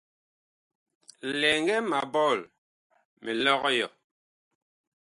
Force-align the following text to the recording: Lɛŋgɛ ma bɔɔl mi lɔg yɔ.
Lɛŋgɛ 1.39 1.75
ma 1.89 1.99
bɔɔl 2.13 2.39
mi 3.23 3.31
lɔg 3.43 3.63
yɔ. 3.77 3.87